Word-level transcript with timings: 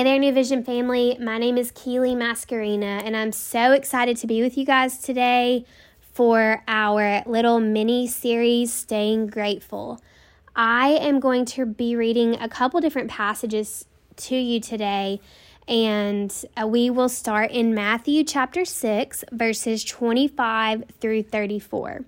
Hey 0.00 0.04
there, 0.04 0.18
New 0.18 0.32
Vision 0.32 0.64
family. 0.64 1.18
My 1.20 1.36
name 1.36 1.58
is 1.58 1.72
Keely 1.72 2.14
Mascarina, 2.14 3.04
and 3.04 3.14
I'm 3.14 3.32
so 3.32 3.72
excited 3.72 4.16
to 4.16 4.26
be 4.26 4.40
with 4.40 4.56
you 4.56 4.64
guys 4.64 4.96
today 4.96 5.66
for 6.14 6.62
our 6.66 7.22
little 7.26 7.60
mini 7.60 8.06
series, 8.06 8.72
Staying 8.72 9.26
Grateful. 9.26 10.00
I 10.56 10.92
am 10.92 11.20
going 11.20 11.44
to 11.44 11.66
be 11.66 11.96
reading 11.96 12.40
a 12.40 12.48
couple 12.48 12.80
different 12.80 13.10
passages 13.10 13.84
to 14.16 14.36
you 14.36 14.58
today, 14.58 15.20
and 15.68 16.34
uh, 16.56 16.66
we 16.66 16.88
will 16.88 17.10
start 17.10 17.50
in 17.50 17.74
Matthew 17.74 18.24
chapter 18.24 18.64
6, 18.64 19.24
verses 19.32 19.84
25 19.84 20.84
through 20.98 21.24
34. 21.24 22.06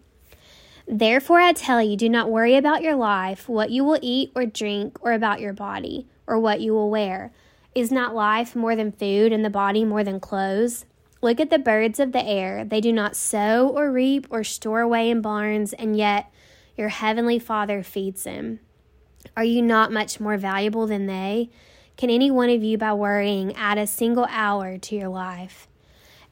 Therefore, 0.89 1.41
I 1.41 1.53
tell 1.53 1.83
you, 1.83 1.99
do 1.99 2.09
not 2.09 2.31
worry 2.31 2.57
about 2.57 2.83
your 2.83 2.97
life, 2.97 3.51
what 3.51 3.69
you 3.69 3.85
will 3.85 3.99
eat 4.01 4.33
or 4.35 4.47
drink, 4.47 4.97
or 5.03 5.13
about 5.13 5.41
your 5.41 5.53
body, 5.53 6.07
or 6.27 6.39
what 6.39 6.63
you 6.63 6.73
will 6.73 6.89
wear. 6.89 7.33
Is 7.75 7.91
not 7.91 8.15
life 8.15 8.55
more 8.55 8.77
than 8.77 8.93
food 8.93 9.33
and 9.33 9.43
the 9.43 9.51
body 9.51 9.83
more 9.85 10.05
than 10.05 10.21
clothes? 10.21 10.85
Look 11.23 11.41
at 11.41 11.49
the 11.49 11.59
birds 11.59 11.99
of 11.99 12.13
the 12.13 12.23
air. 12.23 12.67
They 12.67 12.83
do 12.83 12.93
not 12.93 13.17
sow 13.17 13.69
or 13.69 13.91
reap 13.91 14.27
or 14.29 14.45
store 14.45 14.81
away 14.81 15.09
in 15.09 15.23
barns, 15.23 15.73
and 15.73 15.97
yet 15.97 16.31
your 16.77 16.91
heavenly 16.91 17.39
Father 17.39 17.83
feeds 17.83 18.25
them. 18.25 18.61
Are 19.37 19.45
you 19.45 19.63
not 19.63 19.91
much 19.91 20.21
more 20.21 20.37
valuable 20.37 20.87
than 20.87 21.07
they? 21.07 21.49
Can 21.97 22.11
any 22.11 22.31
one 22.31 22.51
of 22.51 22.63
you, 22.63 22.77
by 22.77 22.93
worrying, 22.93 23.55
add 23.57 23.79
a 23.79 23.87
single 23.87 24.27
hour 24.29 24.77
to 24.77 24.95
your 24.95 25.09
life? 25.09 25.67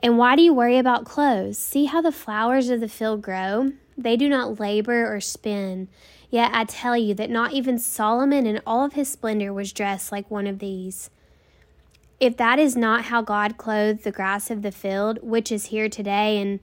And 0.02 0.19
why 0.19 0.36
do 0.36 0.42
you 0.42 0.52
worry 0.52 0.77
about 0.77 1.06
clothes? 1.06 1.56
See 1.56 1.86
how 1.86 2.02
the 2.02 2.12
flowers 2.12 2.69
of 2.69 2.80
the 2.80 2.88
field 2.88 3.22
grow? 3.22 3.72
They 3.97 4.16
do 4.16 4.28
not 4.28 4.60
labor 4.60 5.10
or 5.10 5.20
spin. 5.20 5.88
Yet 6.28 6.50
I 6.52 6.64
tell 6.64 6.97
you 6.97 7.14
that 7.14 7.30
not 7.30 7.52
even 7.52 7.78
Solomon 7.78 8.47
in 8.47 8.60
all 8.66 8.84
of 8.84 8.92
his 8.92 9.08
splendor 9.08 9.54
was 9.54 9.72
dressed 9.72 10.12
like 10.12 10.30
one 10.30 10.47
of 10.47 10.58
these. 10.58 11.08
If 12.20 12.36
that 12.36 12.58
is 12.58 12.76
not 12.76 13.04
how 13.04 13.22
God 13.22 13.56
clothed 13.56 14.04
the 14.04 14.12
grass 14.12 14.50
of 14.50 14.60
the 14.60 14.70
field, 14.70 15.18
which 15.22 15.50
is 15.50 15.66
here 15.66 15.88
today 15.88 16.38
and 16.40 16.60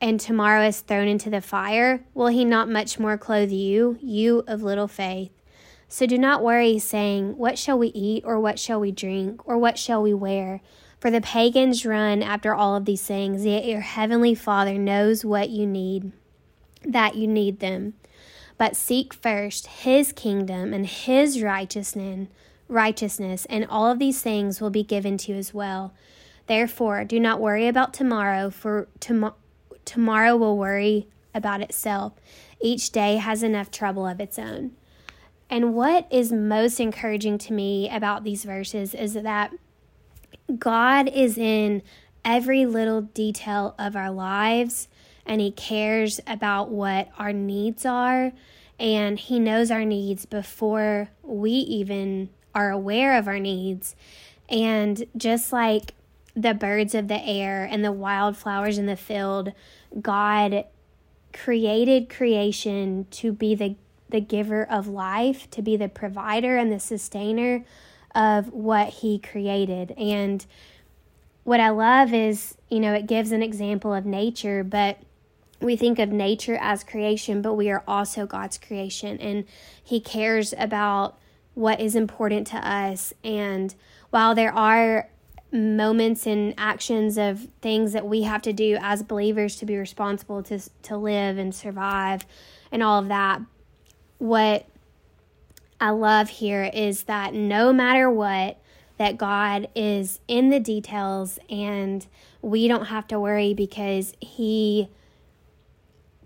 and 0.00 0.20
tomorrow 0.20 0.66
is 0.66 0.80
thrown 0.80 1.08
into 1.08 1.30
the 1.30 1.40
fire, 1.40 2.04
will 2.12 2.26
he 2.26 2.44
not 2.44 2.68
much 2.68 2.98
more 2.98 3.16
clothe 3.16 3.50
you, 3.50 3.98
you 4.02 4.42
of 4.46 4.62
little 4.62 4.88
faith? 4.88 5.32
So 5.88 6.06
do 6.06 6.18
not 6.18 6.42
worry, 6.42 6.78
saying, 6.78 7.38
What 7.38 7.58
shall 7.58 7.78
we 7.78 7.88
eat, 7.88 8.22
or 8.26 8.38
what 8.38 8.58
shall 8.58 8.78
we 8.78 8.92
drink, 8.92 9.46
or 9.46 9.56
what 9.56 9.78
shall 9.78 10.02
we 10.02 10.12
wear? 10.12 10.60
For 11.00 11.10
the 11.10 11.20
pagans 11.20 11.86
run 11.86 12.22
after 12.22 12.54
all 12.54 12.76
of 12.76 12.84
these 12.84 13.04
things, 13.04 13.46
yet 13.46 13.64
your 13.64 13.80
heavenly 13.80 14.34
Father 14.34 14.76
knows 14.76 15.24
what 15.24 15.48
you 15.48 15.66
need, 15.66 16.12
that 16.84 17.14
you 17.14 17.26
need 17.26 17.60
them. 17.60 17.94
But 18.58 18.76
seek 18.76 19.14
first 19.14 19.66
his 19.66 20.12
kingdom 20.12 20.74
and 20.74 20.86
his 20.86 21.42
righteousness 21.42 22.28
righteousness, 22.68 23.46
and 23.46 23.66
all 23.68 23.90
of 23.90 23.98
these 23.98 24.22
things 24.22 24.60
will 24.60 24.70
be 24.70 24.82
given 24.82 25.16
to 25.18 25.32
you 25.32 25.38
as 25.38 25.54
well. 25.54 25.92
Therefore, 26.46 27.04
do 27.04 27.18
not 27.18 27.40
worry 27.40 27.66
about 27.66 27.92
tomorrow, 27.92 28.50
for 28.50 28.88
tom- 29.00 29.34
tomorrow 29.84 30.36
will 30.36 30.56
worry 30.56 31.08
about 31.34 31.60
itself. 31.60 32.14
Each 32.60 32.90
day 32.90 33.16
has 33.16 33.42
enough 33.42 33.70
trouble 33.70 34.06
of 34.06 34.20
its 34.20 34.38
own. 34.38 34.72
And 35.48 35.74
what 35.74 36.06
is 36.10 36.32
most 36.32 36.80
encouraging 36.80 37.38
to 37.38 37.52
me 37.52 37.88
about 37.90 38.24
these 38.24 38.44
verses 38.44 38.94
is 38.94 39.14
that 39.14 39.52
God 40.58 41.08
is 41.08 41.38
in 41.38 41.82
every 42.24 42.66
little 42.66 43.02
detail 43.02 43.74
of 43.78 43.94
our 43.94 44.10
lives 44.10 44.88
and 45.24 45.40
He 45.40 45.50
cares 45.52 46.20
about 46.26 46.70
what 46.70 47.08
our 47.18 47.32
needs 47.32 47.86
are 47.86 48.32
and 48.78 49.18
He 49.18 49.38
knows 49.38 49.70
our 49.70 49.84
needs 49.84 50.26
before 50.26 51.10
we 51.22 51.50
even 51.50 52.30
are 52.56 52.70
aware 52.70 53.18
of 53.18 53.28
our 53.28 53.38
needs. 53.38 53.94
And 54.48 55.06
just 55.16 55.52
like 55.52 55.92
the 56.34 56.54
birds 56.54 56.94
of 56.94 57.06
the 57.06 57.22
air 57.22 57.68
and 57.70 57.84
the 57.84 57.92
wildflowers 57.92 58.78
in 58.78 58.86
the 58.86 58.96
field, 58.96 59.52
God 60.00 60.64
created 61.34 62.08
creation 62.08 63.06
to 63.10 63.30
be 63.32 63.54
the, 63.54 63.76
the 64.08 64.20
giver 64.20 64.64
of 64.64 64.88
life, 64.88 65.50
to 65.50 65.60
be 65.60 65.76
the 65.76 65.88
provider 65.88 66.56
and 66.56 66.72
the 66.72 66.80
sustainer 66.80 67.62
of 68.14 68.48
what 68.52 68.88
He 68.88 69.18
created. 69.18 69.92
And 69.98 70.44
what 71.44 71.60
I 71.60 71.68
love 71.68 72.14
is, 72.14 72.56
you 72.70 72.80
know, 72.80 72.94
it 72.94 73.06
gives 73.06 73.32
an 73.32 73.42
example 73.42 73.92
of 73.92 74.06
nature, 74.06 74.64
but 74.64 74.98
we 75.60 75.76
think 75.76 75.98
of 75.98 76.08
nature 76.08 76.56
as 76.58 76.82
creation, 76.84 77.42
but 77.42 77.54
we 77.54 77.70
are 77.70 77.84
also 77.86 78.24
God's 78.24 78.56
creation. 78.56 79.18
And 79.18 79.44
He 79.84 80.00
cares 80.00 80.54
about 80.56 81.18
what 81.56 81.80
is 81.80 81.96
important 81.96 82.46
to 82.48 82.58
us. 82.58 83.14
And 83.24 83.74
while 84.10 84.34
there 84.34 84.52
are 84.52 85.08
moments 85.50 86.26
and 86.26 86.52
actions 86.58 87.16
of 87.16 87.48
things 87.62 87.94
that 87.94 88.06
we 88.06 88.22
have 88.22 88.42
to 88.42 88.52
do 88.52 88.76
as 88.80 89.02
believers 89.02 89.56
to 89.56 89.64
be 89.64 89.76
responsible 89.76 90.42
to 90.42 90.60
to 90.82 90.96
live 90.96 91.38
and 91.38 91.54
survive 91.54 92.26
and 92.72 92.82
all 92.82 92.98
of 92.98 93.08
that 93.08 93.40
what 94.18 94.66
I 95.80 95.90
love 95.90 96.28
here 96.28 96.64
is 96.74 97.04
that 97.04 97.32
no 97.32 97.72
matter 97.72 98.10
what 98.10 98.58
that 98.98 99.16
God 99.16 99.68
is 99.74 100.18
in 100.26 100.50
the 100.50 100.58
details 100.58 101.38
and 101.48 102.04
we 102.42 102.66
don't 102.66 102.86
have 102.86 103.06
to 103.08 103.20
worry 103.20 103.54
because 103.54 104.14
he 104.20 104.88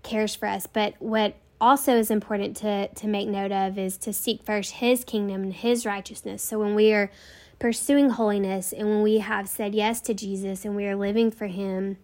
cares 0.01 0.33
for 0.33 0.47
us 0.47 0.65
but 0.65 0.95
what 0.99 1.35
also 1.61 1.95
is 1.95 2.09
important 2.09 2.57
to, 2.57 2.87
to 2.87 3.07
make 3.07 3.27
note 3.27 3.51
of 3.51 3.77
is 3.77 3.95
to 3.99 4.11
seek 4.11 4.43
first 4.43 4.71
his 4.73 5.03
kingdom 5.03 5.43
and 5.43 5.53
his 5.53 5.85
righteousness. 5.85 6.43
So 6.43 6.59
when 6.59 6.73
we 6.73 6.91
are 6.91 7.11
pursuing 7.59 8.09
holiness 8.09 8.73
and 8.73 8.89
when 8.89 9.03
we 9.03 9.19
have 9.19 9.47
said 9.47 9.75
yes 9.75 10.01
to 10.01 10.15
Jesus 10.15 10.65
and 10.65 10.75
we 10.75 10.87
are 10.87 10.95
living 10.95 11.29
for 11.29 11.45
him, 11.45 11.97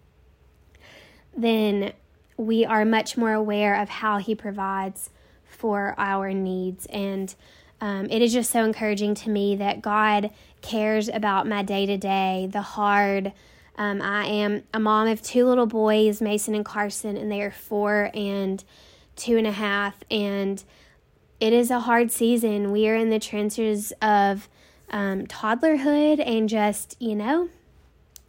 then 1.36 1.94
we 2.38 2.64
are 2.64 2.86
much 2.86 3.18
more 3.18 3.34
aware 3.34 3.82
of 3.82 3.90
how 3.90 4.20
he 4.20 4.36
provides 4.36 5.10
for 5.44 5.96
our 5.98 6.32
needs. 6.32 6.86
And 6.86 7.34
um, 7.82 8.08
it 8.12 8.22
is 8.22 8.32
just 8.32 8.52
so 8.52 8.64
encouraging 8.64 9.16
to 9.16 9.30
me 9.32 9.56
that 9.56 9.82
God 9.82 10.30
cares 10.62 11.10
about 11.10 11.48
my 11.48 11.64
day 11.64 11.88
to 11.88 11.98
day, 11.98 12.48
the 12.52 12.62
hard. 12.62 13.34
Um, 13.76 14.02
I 14.02 14.26
am 14.26 14.64
a 14.74 14.80
mom 14.80 15.08
of 15.08 15.24
two 15.24 15.46
little 15.46 15.66
boys, 15.66 16.22
Mason 16.22 16.54
and 16.54 16.66
Carson, 16.66 17.18
and 17.18 17.32
they 17.32 17.42
are 17.42 17.52
four 17.52 18.12
and 18.14 18.64
two 19.18 19.38
and 19.38 19.48
a 19.48 19.52
half, 19.52 20.04
and 20.10 20.64
it 21.40 21.54
is 21.54 21.70
a 21.70 21.82
hard 21.82 22.12
season. 22.12 22.72
We 22.72 22.88
are 22.88 22.96
in 22.96 23.10
the 23.10 23.20
trenches 23.20 23.92
of 24.02 24.48
um, 24.90 25.28
toddlerhood, 25.28 26.26
and 26.26 26.48
just 26.48 26.96
you 27.00 27.16
know, 27.16 27.50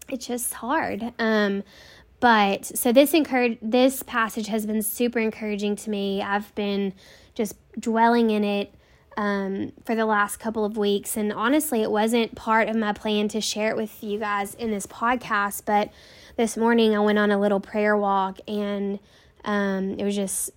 it's 0.08 0.26
just 0.26 0.54
hard. 0.54 1.12
Um, 1.18 1.62
but 2.20 2.64
so 2.64 2.92
this 2.92 3.14
encourage 3.14 3.58
this 3.62 4.02
passage 4.02 4.48
has 4.48 4.66
been 4.66 4.82
super 4.82 5.20
encouraging 5.20 5.76
to 5.76 5.90
me. 5.90 6.22
I've 6.22 6.52
been 6.54 6.94
just 7.34 7.54
dwelling 7.78 8.30
in 8.30 8.42
it 8.42 8.74
um, 9.16 9.72
for 9.84 9.94
the 9.94 10.06
last 10.06 10.38
couple 10.38 10.64
of 10.64 10.76
weeks, 10.76 11.16
and 11.16 11.32
honestly, 11.32 11.82
it 11.82 11.90
wasn't 11.90 12.34
part 12.34 12.68
of 12.68 12.76
my 12.76 12.92
plan 12.92 13.28
to 13.28 13.40
share 13.40 13.70
it 13.70 13.76
with 13.76 14.02
you 14.02 14.18
guys 14.18 14.54
in 14.54 14.70
this 14.70 14.86
podcast. 14.86 15.62
But 15.64 15.92
this 16.36 16.56
morning, 16.56 16.96
I 16.96 17.00
went 17.00 17.18
on 17.18 17.30
a 17.30 17.38
little 17.38 17.60
prayer 17.60 17.96
walk, 17.96 18.38
and 18.46 18.98
um, 19.44 19.94
it 19.98 20.04
was 20.04 20.16
just 20.16 20.50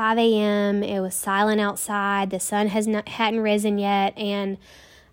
5 0.00 0.16
a.m. 0.16 0.82
It 0.82 1.00
was 1.00 1.14
silent 1.14 1.60
outside. 1.60 2.30
The 2.30 2.40
sun 2.40 2.68
has 2.68 2.86
not 2.86 3.06
hadn't 3.06 3.40
risen 3.40 3.76
yet, 3.76 4.16
and 4.16 4.56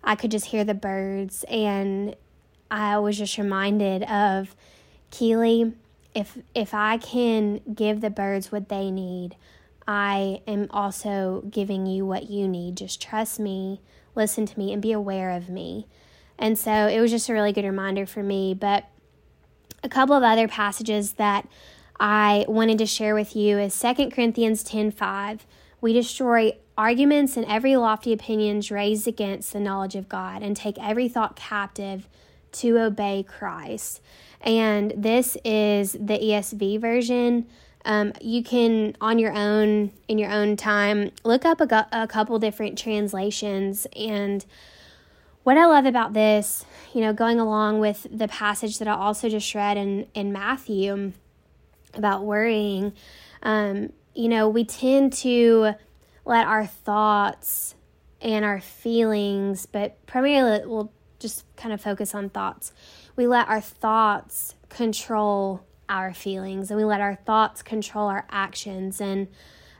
I 0.02 0.14
could 0.14 0.30
just 0.30 0.46
hear 0.46 0.64
the 0.64 0.72
birds. 0.72 1.44
And 1.46 2.16
I 2.70 2.96
was 2.96 3.18
just 3.18 3.36
reminded 3.36 4.04
of 4.04 4.56
Keely. 5.10 5.74
If 6.14 6.38
if 6.54 6.72
I 6.72 6.96
can 6.96 7.60
give 7.74 8.00
the 8.00 8.08
birds 8.08 8.50
what 8.50 8.70
they 8.70 8.90
need, 8.90 9.36
I 9.86 10.40
am 10.46 10.68
also 10.70 11.44
giving 11.50 11.84
you 11.84 12.06
what 12.06 12.30
you 12.30 12.48
need. 12.48 12.78
Just 12.78 12.98
trust 12.98 13.38
me, 13.38 13.82
listen 14.14 14.46
to 14.46 14.58
me, 14.58 14.72
and 14.72 14.80
be 14.80 14.92
aware 14.92 15.32
of 15.32 15.50
me. 15.50 15.86
And 16.38 16.58
so 16.58 16.86
it 16.86 16.98
was 16.98 17.10
just 17.10 17.28
a 17.28 17.34
really 17.34 17.52
good 17.52 17.66
reminder 17.66 18.06
for 18.06 18.22
me. 18.22 18.54
But 18.54 18.86
a 19.84 19.90
couple 19.90 20.16
of 20.16 20.22
other 20.22 20.48
passages 20.48 21.12
that 21.12 21.46
I 22.00 22.44
wanted 22.48 22.78
to 22.78 22.86
share 22.86 23.14
with 23.14 23.34
you 23.34 23.58
is 23.58 23.74
2 23.74 24.12
Corinthians 24.12 24.62
10:5. 24.62 25.46
We 25.80 25.92
destroy 25.92 26.56
arguments 26.76 27.36
and 27.36 27.44
every 27.46 27.76
lofty 27.76 28.12
opinions 28.12 28.70
raised 28.70 29.08
against 29.08 29.52
the 29.52 29.60
knowledge 29.60 29.96
of 29.96 30.08
God 30.08 30.42
and 30.42 30.56
take 30.56 30.78
every 30.80 31.08
thought 31.08 31.34
captive 31.34 32.08
to 32.52 32.78
obey 32.78 33.24
Christ. 33.26 34.00
And 34.40 34.92
this 34.96 35.36
is 35.44 35.92
the 35.92 36.18
ESV 36.18 36.78
version. 36.78 37.46
Um, 37.84 38.12
you 38.20 38.42
can 38.42 38.96
on 39.00 39.18
your 39.18 39.32
own 39.32 39.92
in 40.08 40.18
your 40.18 40.30
own 40.30 40.56
time 40.56 41.10
look 41.24 41.44
up 41.44 41.60
a, 41.60 41.88
a 41.92 42.06
couple 42.06 42.38
different 42.38 42.78
translations 42.78 43.86
and 43.96 44.44
what 45.48 45.56
I 45.56 45.64
love 45.64 45.86
about 45.86 46.12
this, 46.12 46.66
you 46.92 47.00
know, 47.00 47.14
going 47.14 47.40
along 47.40 47.80
with 47.80 48.06
the 48.10 48.28
passage 48.28 48.78
that 48.78 48.86
I 48.86 48.92
also 48.92 49.30
just 49.30 49.54
read 49.54 49.78
in, 49.78 50.06
in 50.12 50.30
Matthew, 50.30 51.12
about 51.94 52.24
worrying, 52.24 52.92
um, 53.42 53.92
you 54.14 54.28
know, 54.28 54.48
we 54.48 54.64
tend 54.64 55.12
to 55.12 55.74
let 56.24 56.46
our 56.46 56.66
thoughts 56.66 57.74
and 58.20 58.44
our 58.44 58.60
feelings, 58.60 59.66
but 59.66 60.04
primarily 60.06 60.66
we'll 60.66 60.92
just 61.18 61.44
kind 61.56 61.72
of 61.72 61.80
focus 61.80 62.14
on 62.14 62.28
thoughts. 62.28 62.72
We 63.16 63.26
let 63.26 63.48
our 63.48 63.60
thoughts 63.60 64.54
control 64.68 65.64
our 65.88 66.12
feelings 66.12 66.70
and 66.70 66.78
we 66.78 66.84
let 66.84 67.00
our 67.00 67.14
thoughts 67.14 67.62
control 67.62 68.08
our 68.08 68.26
actions. 68.30 69.00
And 69.00 69.28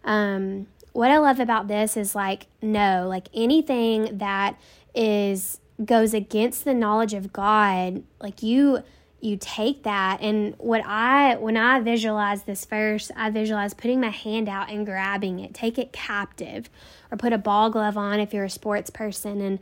um, 0.04 0.66
what 0.92 1.10
I 1.10 1.18
love 1.18 1.38
about 1.38 1.68
this 1.68 1.96
is 1.96 2.14
like, 2.14 2.46
no, 2.62 3.06
like 3.08 3.28
anything 3.34 4.18
that 4.18 4.58
is 4.94 5.60
goes 5.84 6.12
against 6.12 6.64
the 6.64 6.74
knowledge 6.74 7.14
of 7.14 7.32
God, 7.32 8.02
like 8.20 8.42
you 8.42 8.82
you 9.20 9.36
take 9.36 9.82
that 9.82 10.20
and 10.20 10.54
what 10.58 10.82
I 10.86 11.36
when 11.36 11.56
I 11.56 11.80
visualize 11.80 12.44
this 12.44 12.64
verse, 12.64 13.10
I 13.16 13.30
visualize 13.30 13.74
putting 13.74 14.00
my 14.00 14.10
hand 14.10 14.48
out 14.48 14.70
and 14.70 14.86
grabbing 14.86 15.40
it, 15.40 15.54
take 15.54 15.78
it 15.78 15.92
captive, 15.92 16.70
or 17.10 17.18
put 17.18 17.32
a 17.32 17.38
ball 17.38 17.70
glove 17.70 17.96
on 17.96 18.20
if 18.20 18.32
you're 18.32 18.44
a 18.44 18.50
sports 18.50 18.90
person 18.90 19.40
and 19.40 19.58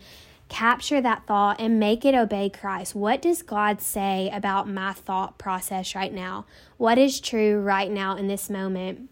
capture 0.49 1.01
that 1.01 1.27
thought 1.27 1.61
and 1.61 1.81
make 1.81 2.05
it 2.05 2.15
obey 2.15 2.51
Christ. 2.51 2.95
What 2.95 3.23
does 3.23 3.43
God 3.43 3.81
say 3.81 4.31
about 4.33 4.69
my 4.69 4.93
thought 4.93 5.39
process 5.39 5.95
right 5.95 6.13
now? 6.13 6.47
What 6.77 6.99
is 6.99 7.19
true 7.19 7.59
right 7.59 7.91
now 7.91 8.17
in 8.17 8.29
this 8.29 8.51
moment? 8.51 9.09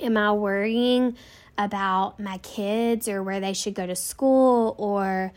Am 0.00 0.16
I 0.16 0.32
worrying 0.32 1.16
about 1.58 2.18
my 2.18 2.38
kids 2.38 3.08
or 3.08 3.22
where 3.22 3.40
they 3.40 3.52
should 3.52 3.74
go 3.74 3.86
to 3.86 3.96
school 3.96 4.74
or 4.78 5.32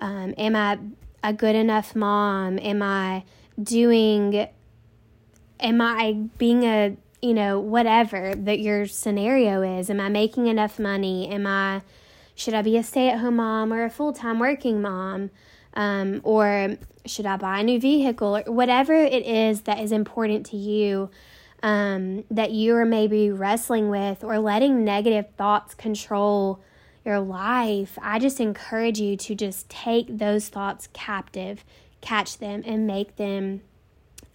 um, 0.00 0.34
am 0.36 0.56
I 0.56 0.78
a 1.22 1.32
good 1.32 1.54
enough 1.54 1.94
mom? 1.94 2.58
Am 2.58 2.82
I 2.82 3.24
doing, 3.62 4.48
am 5.60 5.80
I 5.80 6.12
being 6.38 6.64
a, 6.64 6.96
you 7.20 7.34
know, 7.34 7.60
whatever 7.60 8.34
that 8.34 8.60
your 8.60 8.86
scenario 8.86 9.62
is? 9.62 9.90
Am 9.90 10.00
I 10.00 10.08
making 10.08 10.46
enough 10.46 10.78
money? 10.78 11.28
Am 11.28 11.46
I, 11.46 11.82
should 12.34 12.54
I 12.54 12.62
be 12.62 12.76
a 12.76 12.82
stay 12.82 13.08
at 13.08 13.18
home 13.18 13.36
mom 13.36 13.72
or 13.72 13.84
a 13.84 13.90
full 13.90 14.12
time 14.12 14.38
working 14.38 14.82
mom? 14.82 15.30
Um, 15.74 16.20
or 16.24 16.76
should 17.06 17.26
I 17.26 17.36
buy 17.36 17.60
a 17.60 17.62
new 17.62 17.80
vehicle 17.80 18.36
or 18.36 18.52
whatever 18.52 18.92
it 18.92 19.26
is 19.26 19.62
that 19.62 19.80
is 19.80 19.90
important 19.90 20.46
to 20.46 20.56
you 20.56 21.10
um, 21.62 22.24
that 22.30 22.50
you 22.50 22.74
are 22.76 22.84
maybe 22.84 23.30
wrestling 23.30 23.88
with 23.88 24.24
or 24.24 24.38
letting 24.38 24.84
negative 24.84 25.26
thoughts 25.36 25.74
control 25.74 26.60
your 27.04 27.20
life, 27.20 27.98
I 28.00 28.18
just 28.18 28.40
encourage 28.40 29.00
you 29.00 29.16
to 29.16 29.34
just 29.34 29.68
take 29.68 30.18
those 30.18 30.48
thoughts 30.48 30.88
captive, 30.92 31.64
catch 32.02 32.36
them, 32.36 32.62
and 32.66 32.86
make 32.86 33.16
them 33.16 33.62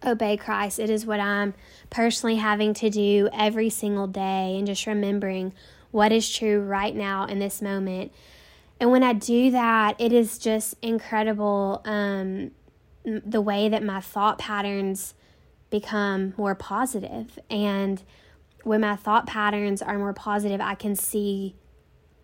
obey 0.06 0.38
Christ. 0.38 0.80
It 0.80 0.90
is 0.90 1.06
what 1.06 1.20
I'm 1.20 1.54
personally 1.90 2.38
having 2.38 2.74
to 2.76 2.90
do 2.90 3.30
every 3.32 3.70
single 3.70 4.08
day, 4.08 4.56
and 4.58 4.66
just 4.66 4.88
remembering 4.88 5.54
what 5.92 6.12
is 6.12 6.28
true 6.32 6.60
right 6.60 6.96
now 6.96 7.26
in 7.26 7.40
this 7.40 7.62
moment. 7.62 8.12
And 8.80 8.92
when 8.92 9.04
I 9.04 9.14
do 9.14 9.52
that, 9.52 10.00
it 10.00 10.12
is 10.12 10.38
just 10.38 10.76
incredible 10.82 11.82
um, 11.86 12.52
the 13.04 13.42
way 13.42 13.70
that 13.70 13.84
my 13.84 14.02
thought 14.02 14.38
patterns 14.38 15.14
become 15.70 16.34
more 16.38 16.56
positive. 16.56 17.40
And 17.50 18.04
when 18.64 18.82
my 18.82 18.96
thought 18.96 19.26
patterns 19.26 19.82
are 19.82 19.98
more 19.98 20.14
positive, 20.14 20.62
I 20.62 20.76
can 20.76 20.96
see 20.96 21.56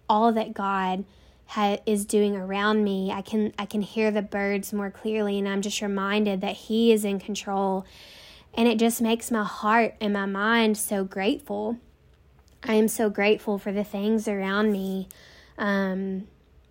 all 0.07 0.31
that 0.33 0.53
God 0.53 1.05
ha- 1.53 1.77
is 1.85 2.05
doing 2.05 2.35
around 2.35 2.83
me. 2.83 3.11
I 3.11 3.21
can 3.21 3.53
I 3.59 3.65
can 3.65 3.81
hear 3.81 4.09
the 4.09 4.21
birds 4.21 4.73
more 4.73 4.89
clearly 4.89 5.37
and 5.37 5.47
I'm 5.47 5.61
just 5.61 5.81
reminded 5.81 6.41
that 6.41 6.55
he 6.55 6.91
is 6.91 7.05
in 7.05 7.19
control. 7.19 7.85
And 8.55 8.67
it 8.67 8.79
just 8.79 9.01
makes 9.01 9.31
my 9.31 9.43
heart 9.43 9.95
and 10.01 10.13
my 10.13 10.25
mind 10.25 10.77
so 10.77 11.03
grateful. 11.03 11.77
I 12.63 12.73
am 12.75 12.87
so 12.87 13.09
grateful 13.09 13.57
for 13.57 13.71
the 13.71 13.83
things 13.83 14.27
around 14.27 14.71
me. 14.71 15.09
Um, 15.57 16.27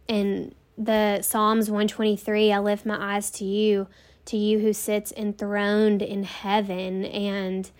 and 0.08 0.55
the 0.79 1.23
Psalms 1.23 1.70
123, 1.70 2.52
I 2.52 2.58
lift 2.58 2.87
my 2.87 3.17
eyes 3.17 3.31
to 3.32 3.44
you, 3.44 3.88
to 4.26 4.37
you 4.37 4.61
who 4.61 4.73
sits 4.73 5.12
enthroned 5.12 6.02
in 6.02 6.23
heaven. 6.25 7.05
And 7.05 7.70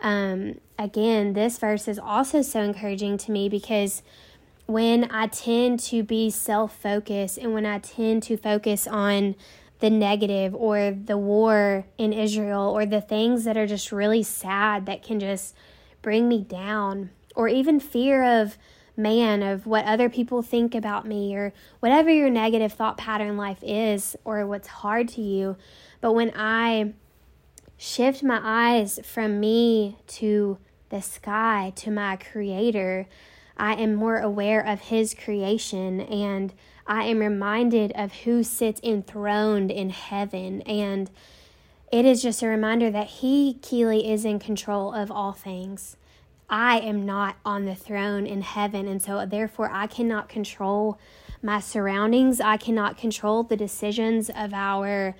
um, 0.00 0.60
again, 0.78 1.32
this 1.32 1.58
verse 1.58 1.88
is 1.88 1.98
also 1.98 2.42
so 2.42 2.60
encouraging 2.60 3.18
to 3.18 3.32
me 3.32 3.48
because 3.48 4.02
when 4.68 5.10
I 5.10 5.28
tend 5.28 5.80
to 5.80 6.02
be 6.02 6.30
self 6.30 6.76
focused 6.76 7.38
and 7.38 7.54
when 7.54 7.64
I 7.64 7.78
tend 7.78 8.22
to 8.24 8.36
focus 8.36 8.86
on 8.86 9.34
the 9.80 9.88
negative 9.88 10.54
or 10.54 10.90
the 10.90 11.16
war 11.16 11.86
in 11.96 12.12
Israel 12.12 12.68
or 12.68 12.84
the 12.84 13.00
things 13.00 13.44
that 13.44 13.56
are 13.56 13.66
just 13.66 13.90
really 13.90 14.22
sad 14.22 14.84
that 14.84 15.02
can 15.02 15.20
just 15.20 15.54
bring 16.02 16.28
me 16.28 16.42
down, 16.42 17.10
or 17.34 17.48
even 17.48 17.80
fear 17.80 18.22
of 18.22 18.58
man, 18.94 19.42
of 19.42 19.66
what 19.66 19.86
other 19.86 20.10
people 20.10 20.42
think 20.42 20.74
about 20.74 21.06
me, 21.06 21.34
or 21.34 21.54
whatever 21.80 22.10
your 22.10 22.28
negative 22.28 22.72
thought 22.72 22.98
pattern 22.98 23.38
life 23.38 23.62
is, 23.62 24.16
or 24.24 24.46
what's 24.46 24.68
hard 24.68 25.08
to 25.08 25.22
you. 25.22 25.56
But 26.02 26.12
when 26.12 26.30
I 26.36 26.92
shift 27.78 28.22
my 28.22 28.40
eyes 28.42 29.00
from 29.02 29.40
me 29.40 29.96
to 30.08 30.58
the 30.90 31.00
sky, 31.00 31.72
to 31.76 31.90
my 31.90 32.16
creator, 32.16 33.06
I 33.58 33.74
am 33.74 33.94
more 33.94 34.18
aware 34.18 34.60
of 34.60 34.82
His 34.82 35.14
creation 35.14 36.00
and 36.00 36.52
I 36.86 37.04
am 37.04 37.18
reminded 37.18 37.92
of 37.94 38.12
who 38.12 38.42
sits 38.42 38.80
enthroned 38.82 39.70
in 39.70 39.90
heaven. 39.90 40.62
And 40.62 41.10
it 41.92 42.04
is 42.04 42.22
just 42.22 42.42
a 42.42 42.48
reminder 42.48 42.90
that 42.90 43.06
He, 43.06 43.58
Keely, 43.60 44.10
is 44.10 44.24
in 44.24 44.38
control 44.38 44.92
of 44.94 45.10
all 45.10 45.32
things. 45.32 45.96
I 46.50 46.78
am 46.78 47.04
not 47.04 47.36
on 47.44 47.66
the 47.66 47.74
throne 47.74 48.26
in 48.26 48.40
heaven, 48.40 48.88
and 48.88 49.02
so 49.02 49.26
therefore 49.26 49.70
I 49.70 49.86
cannot 49.86 50.30
control 50.30 50.98
my 51.42 51.60
surroundings. 51.60 52.40
I 52.40 52.56
cannot 52.56 52.96
control 52.96 53.42
the 53.42 53.56
decisions 53.56 54.30
of 54.30 54.54
our 54.54 55.14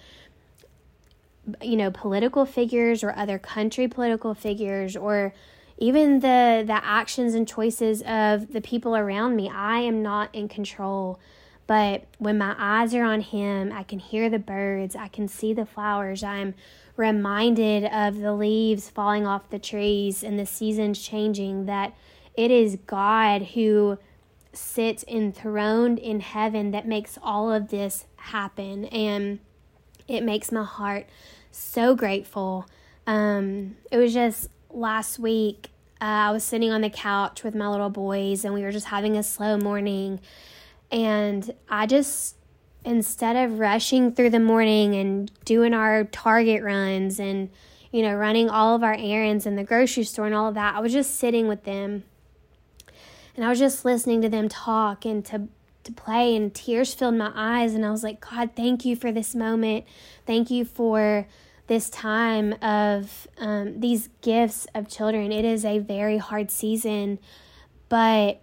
you 1.62 1.76
know 1.76 1.90
political 1.90 2.44
figures 2.44 3.02
or 3.02 3.17
other 3.17 3.38
country 3.38 3.88
political 3.88 4.35
figures 4.35 4.96
or 4.96 5.32
even 5.78 6.20
the 6.20 6.64
the 6.66 6.80
actions 6.84 7.34
and 7.34 7.48
choices 7.48 8.02
of 8.02 8.52
the 8.52 8.60
people 8.60 8.96
around 8.96 9.36
me 9.36 9.48
i 9.48 9.78
am 9.78 10.02
not 10.02 10.34
in 10.34 10.48
control. 10.48 11.19
But 11.66 12.04
when 12.16 12.38
my 12.38 12.54
eyes 12.58 12.94
are 12.94 13.04
on 13.04 13.20
him 13.20 13.72
i 13.72 13.82
can 13.82 13.98
hear 13.98 14.30
the 14.30 14.38
birds 14.38 14.97
i 14.97 15.08
can 15.08 15.28
see 15.28 15.52
the 15.52 15.66
flowers 15.66 16.23
i'm 16.23 16.54
reminded 16.97 17.85
of 17.85 18.20
the 18.20 18.32
leaves 18.32 18.88
falling 18.88 19.26
off 19.26 19.50
the 19.50 19.58
trees 19.58 20.25
and 20.25 20.38
the 20.38 20.47
seasons 20.47 20.99
changing 20.99 21.66
that 21.66 21.92
it 22.35 22.50
is 22.50 22.78
god 22.87 23.42
who 23.54 23.99
sits 24.52 25.04
enthroned 25.06 25.99
in 25.99 26.20
heaven 26.20 26.70
that 26.73 26.87
makes 26.87 27.18
all 27.23 27.52
of 27.52 27.68
this 27.68 28.06
happen. 28.16 28.87
And 28.87 29.38
it 30.06 30.23
makes 30.23 30.50
my 30.50 30.64
heart 30.64 31.06
so 31.50 31.94
grateful. 31.94 32.66
Um, 33.06 33.76
it 33.90 33.99
was 33.99 34.12
just 34.12 34.50
last 34.70 35.18
week, 35.18 35.70
uh, 36.00 36.04
I 36.04 36.30
was 36.30 36.44
sitting 36.44 36.70
on 36.70 36.80
the 36.80 36.90
couch 36.90 37.42
with 37.42 37.54
my 37.54 37.68
little 37.68 37.90
boys 37.90 38.44
and 38.44 38.54
we 38.54 38.62
were 38.62 38.70
just 38.70 38.87
having 38.87 39.16
a 39.16 39.22
slow 39.22 39.56
morning. 39.56 40.20
And 40.90 41.54
I 41.68 41.87
just, 41.87 42.37
instead 42.84 43.37
of 43.37 43.58
rushing 43.58 44.12
through 44.12 44.30
the 44.30 44.40
morning 44.40 44.94
and 44.94 45.30
doing 45.44 45.75
our 45.75 46.04
Target 46.04 46.62
runs 46.62 47.18
and, 47.18 47.50
you 47.90 48.02
know, 48.02 48.14
running 48.14 48.48
all 48.48 48.76
of 48.76 48.82
our 48.82 48.94
errands 48.94 49.44
in 49.44 49.56
the 49.56 49.64
grocery 49.64 50.04
store 50.04 50.26
and 50.26 50.34
all 50.34 50.48
of 50.48 50.54
that, 50.54 50.76
I 50.76 50.80
was 50.80 50.92
just 50.92 51.16
sitting 51.16 51.48
with 51.48 51.64
them. 51.64 52.04
And 53.34 53.44
I 53.44 53.48
was 53.48 53.58
just 53.58 53.84
listening 53.84 54.22
to 54.22 54.28
them 54.28 54.48
talk 54.48 55.04
and 55.04 55.25
to 55.26 55.48
to 55.84 55.92
play 55.92 56.37
and 56.37 56.54
tears 56.54 56.92
filled 56.92 57.14
my 57.14 57.32
eyes 57.34 57.72
and 57.72 57.87
I 57.87 57.90
was 57.90 58.04
like, 58.04 58.20
God, 58.20 58.50
thank 58.54 58.84
you 58.84 58.94
for 58.94 59.10
this 59.10 59.34
moment. 59.34 59.87
Thank 60.26 60.50
you 60.50 60.66
for 60.66 61.26
this 61.68 61.88
time 61.90 62.54
of 62.60 63.28
um, 63.38 63.80
these 63.80 64.08
gifts 64.22 64.66
of 64.75 64.88
children. 64.88 65.30
It 65.30 65.44
is 65.44 65.64
a 65.64 65.78
very 65.78 66.18
hard 66.18 66.50
season, 66.50 67.18
but 67.88 68.40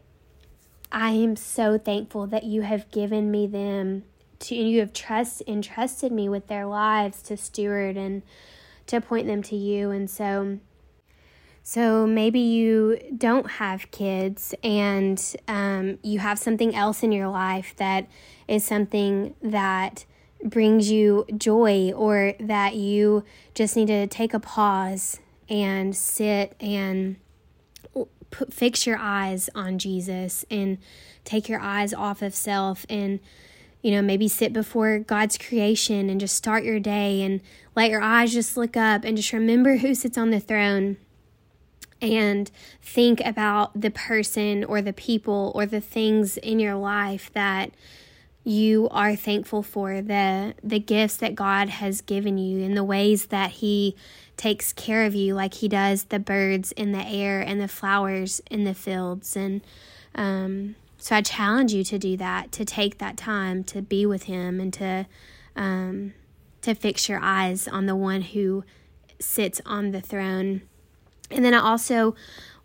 I 0.92 1.12
am 1.12 1.36
so 1.36 1.78
thankful 1.78 2.28
that 2.28 2.44
you 2.44 2.62
have 2.62 2.90
given 2.92 3.30
me 3.32 3.48
them 3.48 4.04
to, 4.40 4.56
and 4.56 4.70
you 4.70 4.80
have 4.80 4.94
trust 4.94 5.42
entrusted 5.48 6.12
me 6.12 6.30
with 6.30 6.48
their 6.48 6.66
lives 6.66 7.22
to 7.24 7.36
steward 7.36 7.98
and 7.98 8.22
to 8.88 9.02
point 9.02 9.28
them 9.28 9.42
to 9.44 9.56
you. 9.56 9.90
And 9.90 10.10
so, 10.10 10.60
so 11.64 12.06
maybe 12.06 12.40
you 12.40 13.00
don't 13.18 13.50
have 13.52 13.90
kids 13.90 14.54
and 14.64 15.36
um, 15.48 15.98
you 16.04 16.20
have 16.20 16.38
something 16.38 16.76
else 16.76 17.02
in 17.02 17.12
your 17.12 17.28
life 17.28 17.74
that 17.78 18.08
is 18.48 18.64
something 18.64 19.34
that 19.42 20.06
brings 20.50 20.92
you 20.92 21.26
joy 21.38 21.92
or 21.96 22.34
that 22.40 22.76
you 22.76 23.24
just 23.54 23.76
need 23.76 23.88
to 23.88 24.08
take 24.08 24.34
a 24.34 24.40
pause 24.40 25.20
and 25.50 25.96
sit 25.96 26.56
and 26.60 27.18
put, 28.32 28.54
fix 28.54 28.86
your 28.86 28.98
eyes 28.98 29.50
on 29.56 29.78
Jesus 29.78 30.46
and 30.50 30.78
take 31.24 31.50
your 31.50 31.60
eyes 31.60 31.94
off 31.94 32.22
of 32.22 32.36
self 32.36 32.86
and 32.90 33.20
you 33.82 33.92
know 33.92 34.02
maybe 34.02 34.28
sit 34.28 34.54
before 34.54 35.00
God's 35.00 35.38
creation 35.38 36.10
and 36.10 36.20
just 36.20 36.36
start 36.36 36.64
your 36.64 36.80
day 36.80 37.22
and 37.22 37.42
let 37.76 37.90
your 37.90 38.02
eyes 38.02 38.34
just 38.34 38.58
look 38.58 38.76
up 38.76 39.04
and 39.04 39.18
just 39.18 39.34
remember 39.34 39.78
who 39.78 39.94
sits 39.96 40.18
on 40.18 40.32
the 40.32 40.40
throne 40.40 40.98
and 42.02 42.52
think 42.82 43.22
about 43.22 43.80
the 43.80 43.92
person 43.92 44.64
or 44.64 44.82
the 44.82 44.94
people 44.94 45.52
or 45.56 45.66
the 45.66 45.82
things 45.82 46.38
in 46.38 46.60
your 46.60 46.76
life 46.76 47.32
that 47.34 47.72
you 48.46 48.88
are 48.92 49.16
thankful 49.16 49.64
for 49.64 50.02
the 50.02 50.54
the 50.64 50.80
gifts 50.80 51.18
that 51.18 51.34
God 51.34 51.68
has 51.68 52.02
given 52.02 52.38
you 52.38 52.64
and 52.64 52.78
the 52.78 52.84
ways 52.84 53.26
that 53.28 53.50
he 53.50 53.96
takes 54.38 54.72
care 54.72 55.04
of 55.04 55.16
you 55.16 55.34
like 55.34 55.56
he 55.56 55.68
does 55.68 56.06
the 56.06 56.20
birds 56.20 56.72
in 56.74 56.92
the 56.92 57.06
air 57.06 57.42
and 57.42 57.60
the 57.60 57.68
flowers 57.68 58.42
in 58.52 58.64
the 58.64 58.76
fields. 58.76 59.36
And 59.36 59.62
um, 60.14 60.76
so 61.00 61.16
I 61.16 61.22
challenge 61.22 61.74
you 61.74 61.84
to 61.86 61.98
do 61.98 62.16
that 62.18 62.52
to 62.52 62.64
take 62.64 63.00
that 63.00 63.18
time 63.18 63.64
to 63.66 63.82
be 63.82 64.06
with 64.06 64.24
him 64.24 64.60
and 64.60 64.72
to 64.74 65.08
um, 65.56 66.14
to 66.62 66.76
fix 66.76 67.10
your 67.10 67.20
eyes 67.20 67.68
on 67.68 67.88
the 67.88 67.96
one 67.96 68.22
who 68.22 68.64
sits 69.20 69.60
on 69.66 69.90
the 69.90 70.02
throne. 70.02 70.62
And 71.32 71.44
then 71.44 71.56
I 71.56 71.60
also 71.60 72.16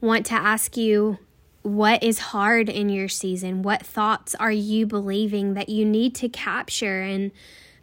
want 0.03 0.27
to 0.27 0.35
ask 0.35 0.77
you 0.77 1.19
what 1.63 2.03
is 2.03 2.19
hard 2.19 2.69
in 2.69 2.89
your 2.89 3.09
season? 3.09 3.63
What 3.63 3.85
thoughts 3.85 4.35
are 4.37 4.53
you 4.53 4.87
believing 4.87 5.55
that 5.55 5.69
you 5.69 5.85
need 5.85 6.15
to 6.17 6.29
capture 6.29 7.03
and 7.03 7.31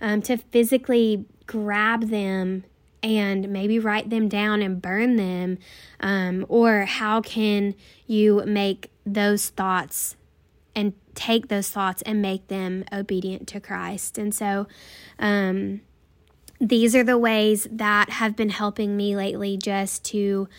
um, 0.02 0.22
to 0.24 0.38
physically 0.38 1.26
grab 1.46 2.10
them 2.10 2.64
and 3.04 3.50
maybe 3.50 3.78
write 3.78 4.10
them 4.10 4.28
down 4.28 4.62
and 4.62 4.82
burn 4.82 5.16
them? 5.16 5.60
Um, 6.00 6.46
or 6.50 6.86
how 6.86 7.22
can 7.22 7.76
you 8.08 8.44
make 8.46 8.92
those 9.06 9.50
thoughts 9.50 10.16
and 10.76 10.94
take 11.14 11.48
those 11.48 11.70
thoughts 11.70 12.02
and 12.04 12.22
make 12.22 12.48
them 12.48 12.84
obedient 12.92 13.48
to 13.50 13.60
Christ? 13.60 14.18
And 14.18 14.34
so, 14.34 14.68
um, 15.20 15.82
these 16.60 16.96
are 16.96 17.04
the 17.04 17.20
ways 17.20 17.68
that 17.72 18.10
have 18.10 18.36
been 18.36 18.50
helping 18.50 18.98
me 18.98 19.16
lately 19.16 19.58
just 19.58 20.04
to 20.06 20.50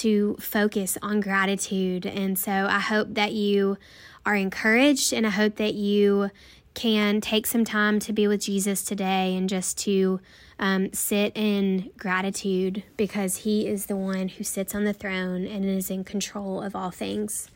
to 0.00 0.36
focus 0.40 0.96
on 1.02 1.20
gratitude. 1.20 2.06
And 2.06 2.38
so 2.38 2.52
I 2.52 2.78
hope 2.78 3.14
that 3.14 3.32
you 3.32 3.76
are 4.24 4.34
encouraged 4.34 5.12
and 5.12 5.26
I 5.26 5.30
hope 5.30 5.56
that 5.56 5.74
you 5.74 6.30
can 6.74 7.20
take 7.20 7.46
some 7.46 7.64
time 7.64 7.98
to 8.00 8.12
be 8.12 8.28
with 8.28 8.42
Jesus 8.42 8.82
today 8.82 9.36
and 9.36 9.48
just 9.48 9.78
to 9.78 10.20
um, 10.58 10.92
sit 10.92 11.32
in 11.34 11.90
gratitude 11.96 12.82
because 12.96 13.38
He 13.38 13.66
is 13.66 13.86
the 13.86 13.96
one 13.96 14.28
who 14.28 14.44
sits 14.44 14.74
on 14.74 14.84
the 14.84 14.92
throne 14.92 15.46
and 15.46 15.64
is 15.64 15.90
in 15.90 16.04
control 16.04 16.62
of 16.62 16.76
all 16.76 16.90
things. 16.90 17.48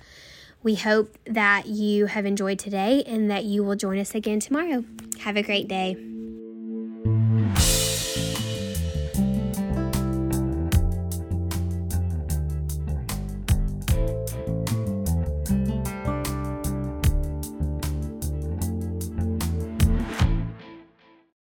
We 0.63 0.77
hope 0.77 1.17
that 1.27 1.67
you 1.67 2.07
have 2.07 2.25
enjoyed 2.25 2.59
today 2.59 3.05
and 3.07 3.31
that 3.31 3.45
you 3.45 3.63
will 3.63 3.77
join 3.77 3.99
us 3.99 4.15
again 4.15 4.41
tomorrow. 4.41 4.85
Have 5.21 5.37
a 5.37 5.43
great 5.43 5.69
day. 5.69 6.13